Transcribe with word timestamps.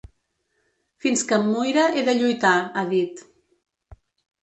Fins 1.05 1.25
que 1.33 1.37
em 1.43 1.47
muira 1.51 1.85
he 1.99 2.07
de 2.09 2.17
lluitar, 2.19 2.57
ha 2.83 2.89
dit. 2.99 3.25